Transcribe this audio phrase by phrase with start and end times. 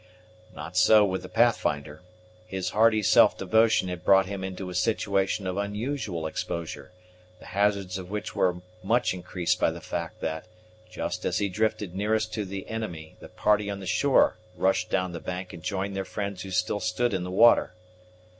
[0.55, 2.01] Not so with the Pathfinder:
[2.47, 6.91] his hardy self devotion had brought him into a situation of unusual exposure,
[7.39, 10.47] the hazards of which were much increased by the fact that,
[10.89, 15.11] just as he drifted nearest to the enemy the party on the shore rushed down
[15.11, 17.75] the bank and joined their friends who still stood in the water.